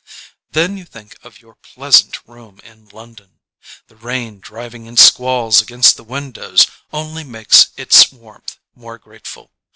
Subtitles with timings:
[0.53, 3.39] Then you think of your pleasant room in Lon don.
[3.85, 9.51] The rain driving in squalls against the win dows only makes its warmth more grateful.